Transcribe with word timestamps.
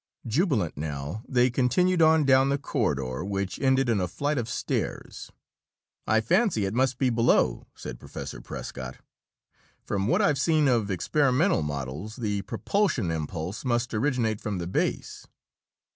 Jubilant 0.25 0.75
now, 0.77 1.21
they 1.27 1.51
continued 1.51 2.01
on 2.01 2.25
down 2.25 2.49
the 2.49 2.57
corridor, 2.57 3.23
which 3.23 3.59
ended 3.59 3.87
in 3.87 3.99
a 3.99 4.07
flight 4.07 4.39
of 4.39 4.49
stairs. 4.49 5.31
"I 6.07 6.21
fancy 6.21 6.65
it 6.65 6.73
must 6.73 6.97
be 6.97 7.11
below," 7.11 7.67
said 7.75 7.99
Professor 7.99 8.41
Prescott. 8.41 8.97
"From 9.83 10.07
what 10.07 10.19
I 10.19 10.25
have 10.25 10.39
seen 10.39 10.67
of 10.67 10.89
experimental 10.89 11.61
models, 11.61 12.15
the 12.15 12.41
propulsion 12.41 13.11
impulse 13.11 13.63
must 13.63 13.93
originate 13.93 14.41
from 14.41 14.57
the 14.57 14.65
base." 14.65 15.27